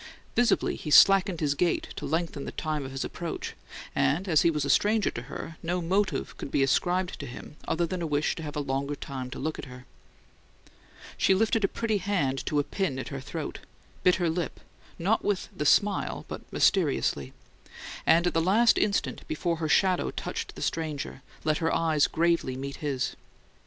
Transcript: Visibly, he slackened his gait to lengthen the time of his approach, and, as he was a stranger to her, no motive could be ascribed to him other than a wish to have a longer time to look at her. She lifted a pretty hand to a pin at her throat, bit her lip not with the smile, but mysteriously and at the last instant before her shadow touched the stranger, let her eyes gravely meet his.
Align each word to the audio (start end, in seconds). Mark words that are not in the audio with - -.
Visibly, 0.35 0.77
he 0.77 0.89
slackened 0.89 1.41
his 1.41 1.53
gait 1.53 1.89
to 1.95 2.07
lengthen 2.07 2.45
the 2.45 2.51
time 2.51 2.85
of 2.87 2.91
his 2.91 3.05
approach, 3.05 3.53
and, 3.95 4.27
as 4.27 4.41
he 4.41 4.49
was 4.49 4.65
a 4.65 4.69
stranger 4.71 5.11
to 5.11 5.21
her, 5.21 5.57
no 5.61 5.79
motive 5.79 6.35
could 6.39 6.49
be 6.49 6.63
ascribed 6.63 7.19
to 7.19 7.27
him 7.27 7.55
other 7.67 7.85
than 7.85 8.01
a 8.01 8.07
wish 8.07 8.33
to 8.33 8.41
have 8.41 8.55
a 8.55 8.59
longer 8.61 8.95
time 8.95 9.29
to 9.29 9.37
look 9.37 9.59
at 9.59 9.65
her. 9.65 9.85
She 11.19 11.35
lifted 11.35 11.63
a 11.63 11.67
pretty 11.67 11.99
hand 11.99 12.43
to 12.47 12.57
a 12.57 12.63
pin 12.63 12.97
at 12.97 13.09
her 13.09 13.19
throat, 13.21 13.59
bit 14.01 14.15
her 14.15 14.27
lip 14.31 14.59
not 14.97 15.23
with 15.23 15.49
the 15.55 15.67
smile, 15.67 16.25
but 16.27 16.51
mysteriously 16.51 17.31
and 18.03 18.25
at 18.25 18.33
the 18.33 18.41
last 18.41 18.79
instant 18.79 19.21
before 19.27 19.57
her 19.57 19.69
shadow 19.69 20.09
touched 20.09 20.55
the 20.55 20.63
stranger, 20.63 21.21
let 21.43 21.59
her 21.59 21.71
eyes 21.71 22.07
gravely 22.07 22.55
meet 22.55 22.77
his. 22.77 23.15